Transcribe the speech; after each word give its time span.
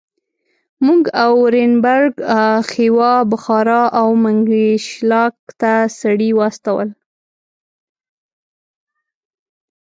موږ 0.85 1.03
اورینبرګ، 1.25 2.13
خیوا، 2.69 3.13
بخارا 3.31 3.83
او 3.99 4.07
منګیشلاک 4.23 5.35
ته 5.59 5.73
سړي 5.99 6.29
واستول. 6.39 6.89